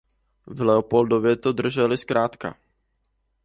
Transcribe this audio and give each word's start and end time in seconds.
V 0.47 0.61
Leopoldově 0.61 1.35
to 1.35 1.51
drželi 1.51 1.97
zkrátka. 1.97 2.55